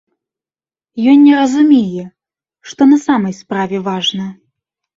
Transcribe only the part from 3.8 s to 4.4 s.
важна.